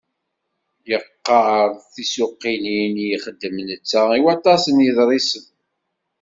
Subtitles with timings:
[0.89, 5.45] Yeγγar-d tisuqilin i yexdem netta i waṭas n yiḍrisen.